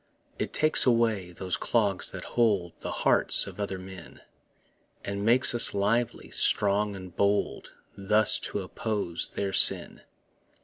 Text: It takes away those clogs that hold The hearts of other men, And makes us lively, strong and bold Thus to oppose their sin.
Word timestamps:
It 0.39 0.51
takes 0.51 0.87
away 0.87 1.31
those 1.31 1.57
clogs 1.57 2.09
that 2.09 2.23
hold 2.23 2.73
The 2.79 2.89
hearts 2.91 3.45
of 3.45 3.59
other 3.59 3.77
men, 3.77 4.21
And 5.05 5.23
makes 5.23 5.53
us 5.53 5.75
lively, 5.75 6.31
strong 6.31 6.95
and 6.95 7.15
bold 7.15 7.71
Thus 7.95 8.39
to 8.39 8.63
oppose 8.63 9.27
their 9.35 9.53
sin. 9.53 10.01